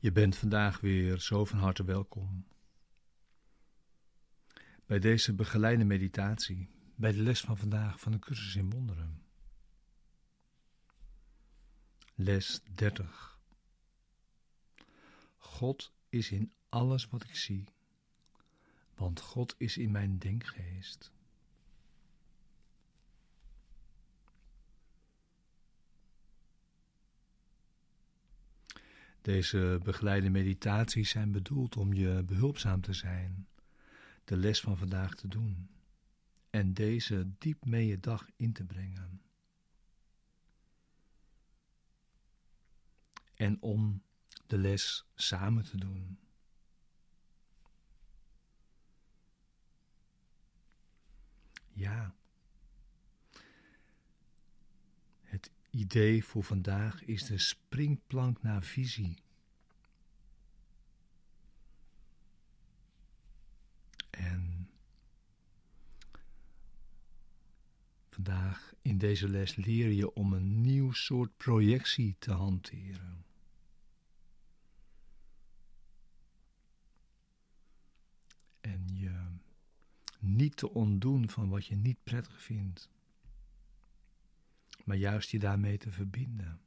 [0.00, 2.46] Je bent vandaag weer zo van harte welkom
[4.86, 9.22] bij deze begeleide meditatie, bij de les van vandaag van de cursus in wonderen.
[12.14, 13.40] Les 30.
[15.36, 17.68] God is in alles wat ik zie,
[18.94, 21.12] want God is in mijn denkgeest.
[29.22, 33.48] Deze begeleide meditaties zijn bedoeld om je behulpzaam te zijn,
[34.24, 35.68] de les van vandaag te doen
[36.50, 39.22] en deze diep mee je dag in te brengen.
[43.34, 44.02] En om
[44.46, 46.18] de les samen te doen.
[51.72, 52.19] Ja.
[55.70, 59.16] Idee voor vandaag is de springplank naar visie.
[64.10, 64.70] En
[68.10, 73.24] vandaag in deze les leer je om een nieuw soort projectie te hanteren.
[78.60, 79.38] En je
[80.18, 82.88] niet te ontdoen van wat je niet prettig vindt
[84.90, 86.60] maar juist je daarmee te verbinden.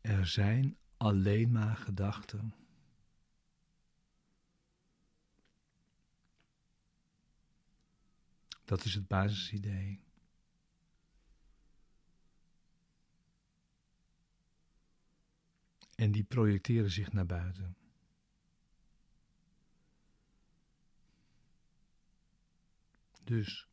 [0.00, 2.54] Er zijn alleen maar gedachten.
[8.64, 10.00] Dat is het basisidee.
[16.00, 17.76] En die projecteren zich naar buiten.
[23.24, 23.68] Dus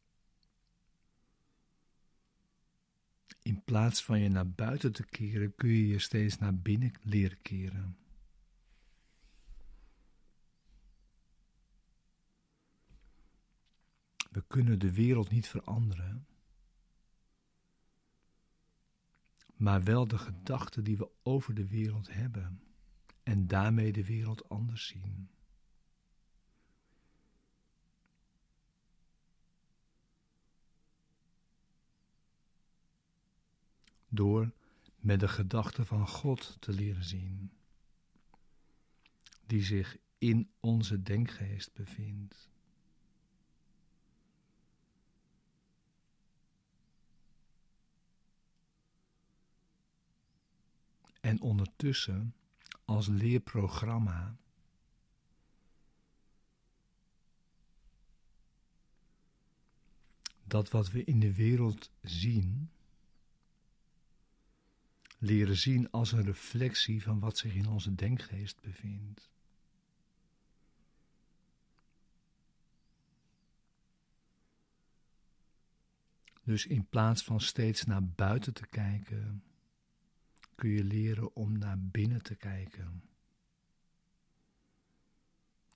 [3.42, 7.42] in plaats van je naar buiten te keren, kun je je steeds naar binnen leren
[7.42, 7.98] keren.
[14.32, 16.28] We kunnen de wereld niet veranderen.
[19.58, 22.62] Maar wel de gedachten die we over de wereld hebben
[23.24, 25.30] en daarmee de wereld anders zien.
[34.10, 34.52] Door
[34.96, 37.52] met de gedachten van God te leren zien,
[39.46, 42.50] die zich in onze denkgeest bevindt.
[51.22, 52.36] En ondertussen
[52.86, 54.38] als leerprogramma
[60.44, 62.70] dat wat we in de wereld zien,
[65.18, 69.30] leren zien als een reflectie van wat zich in onze denkgeest bevindt.
[76.44, 79.44] Dus in plaats van steeds naar buiten te kijken,
[80.58, 83.04] kun je leren om naar binnen te kijken.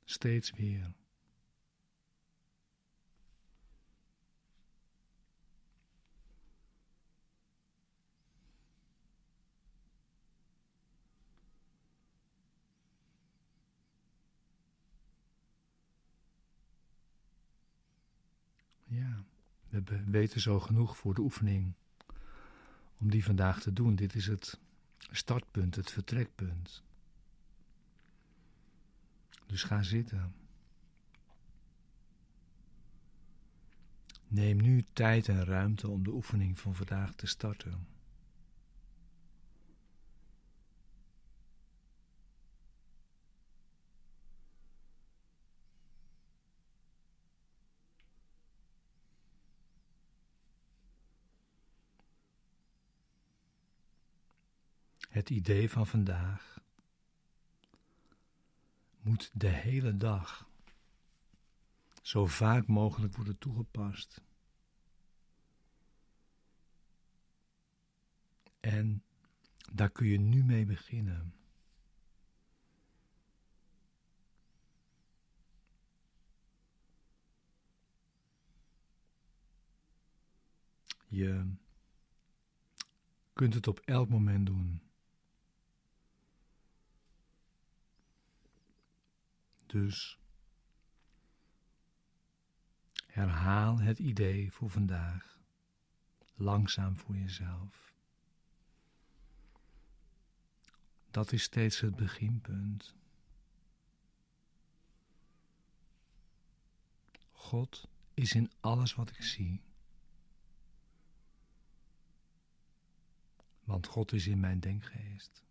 [0.03, 0.93] Steeds weer.
[18.83, 19.23] Ja,
[19.69, 21.73] we weten zo genoeg voor de oefening
[22.97, 23.95] om die vandaag te doen.
[23.95, 24.59] Dit is het
[25.09, 26.83] startpunt, het vertrekpunt.
[29.45, 30.33] Dus ga zitten.
[34.27, 37.87] Neem nu tijd en ruimte om de oefening van vandaag te starten.
[55.11, 56.59] Het idee van vandaag
[59.01, 60.49] moet de hele dag
[62.01, 64.21] zo vaak mogelijk worden toegepast.
[68.59, 69.03] En
[69.71, 71.35] daar kun je nu mee beginnen.
[81.07, 81.53] Je
[83.33, 84.90] kunt het op elk moment doen.
[89.71, 90.19] Dus
[93.07, 95.39] Herhaal het idee voor vandaag.
[96.35, 97.93] Langzaam voor jezelf.
[101.11, 102.95] Dat is steeds het beginpunt.
[107.31, 109.61] God is in alles wat ik zie.
[113.63, 115.43] Want God is in mijn denkgeest.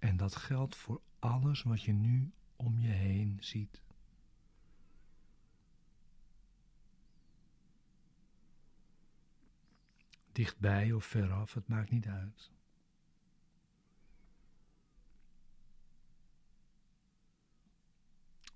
[0.00, 3.82] En dat geldt voor alles wat je nu om je heen ziet.
[10.32, 12.50] Dichtbij of veraf, het maakt niet uit.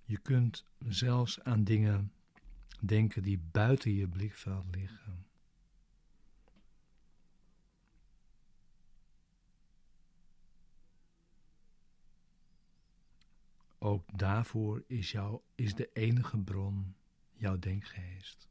[0.05, 2.12] Je kunt zelfs aan dingen
[2.81, 5.04] denken die buiten je blikveld liggen.
[13.85, 16.97] Ook daarvoor is, jou, is de enige bron
[17.33, 18.49] jouw denkgeest.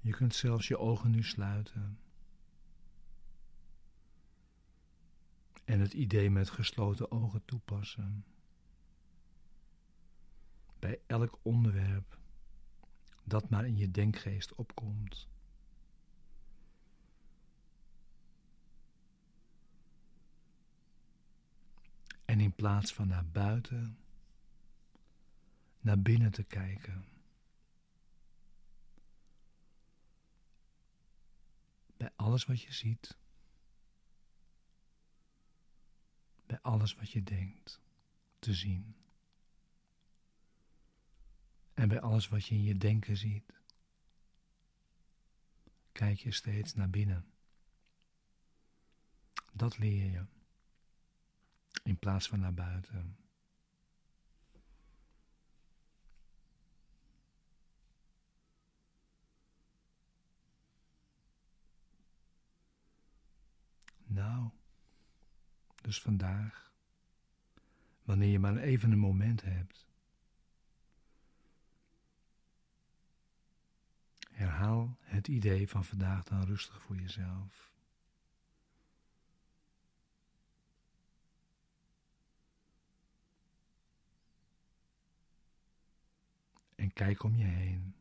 [0.00, 1.98] Je kunt zelfs je ogen nu sluiten.
[5.64, 8.24] En het idee met gesloten ogen toepassen.
[10.78, 12.18] Bij elk onderwerp
[13.28, 15.28] dat maar in je denkgeest opkomt.
[22.24, 23.98] En in plaats van naar buiten,
[25.80, 27.04] naar binnen te kijken.
[31.96, 33.16] Bij alles wat je ziet.
[36.46, 37.80] Bij alles wat je denkt
[38.38, 38.97] te zien.
[41.78, 43.52] En bij alles wat je in je denken ziet,
[45.92, 47.26] kijk je steeds naar binnen.
[49.52, 50.24] Dat leer je
[51.82, 53.16] in plaats van naar buiten.
[64.06, 64.50] Nou,
[65.82, 66.72] dus vandaag,
[68.02, 69.87] wanneer je maar even een moment hebt,
[74.38, 77.72] Herhaal het idee van vandaag dan rustig voor jezelf.
[86.74, 87.94] En kijk om je heen.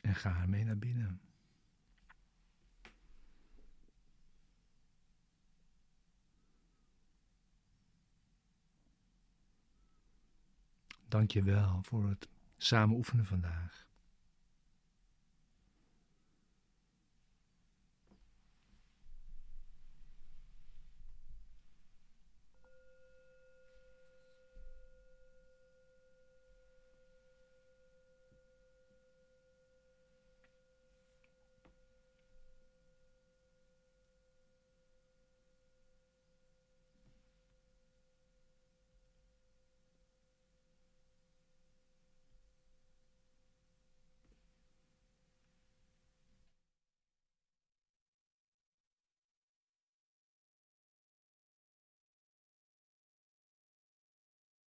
[0.00, 1.29] En ga ermee naar binnen.
[11.10, 13.86] Dank je wel voor het samen oefenen vandaag.